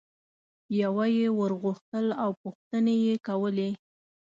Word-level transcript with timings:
یوه 0.81 1.05
یي 1.17 1.27
ور 1.37 1.51
غوښتل 1.61 2.05
او 2.23 2.29
پوښتنې 2.41 2.95
یې 3.05 3.15
کولې. 3.27 3.69